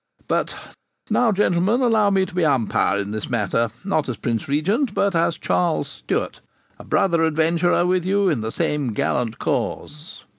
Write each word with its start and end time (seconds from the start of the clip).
But 0.27 0.55
now, 1.11 1.31
gentlemen, 1.31 1.81
allow 1.81 2.09
me 2.09 2.25
to 2.25 2.33
be 2.33 2.43
umpire 2.43 2.97
in 2.97 3.11
this 3.11 3.29
matter, 3.29 3.69
not 3.83 4.09
as 4.09 4.17
Prince 4.17 4.47
Regent 4.47 4.95
but 4.95 5.13
as 5.15 5.37
Charles 5.37 5.87
Stuart, 5.87 6.41
a 6.79 6.83
brother 6.83 7.21
adventurer 7.21 7.85
with 7.85 8.03
you 8.03 8.27
in 8.27 8.41
the 8.41 8.51
same 8.51 8.93
gallant 8.93 9.37
cause. 9.37 10.23